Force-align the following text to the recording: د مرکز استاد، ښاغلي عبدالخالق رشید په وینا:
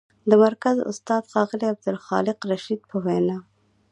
د 0.29 0.31
مرکز 0.43 0.77
استاد، 0.91 1.21
ښاغلي 1.31 1.67
عبدالخالق 1.73 2.37
رشید 2.53 2.81
په 2.89 2.97
وینا: 3.05 3.37